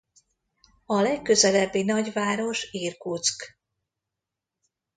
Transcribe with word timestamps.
A 0.85 1.01
legközelebbi 1.01 1.83
nagyváros 1.83 2.71
Irkutszk. 2.71 3.57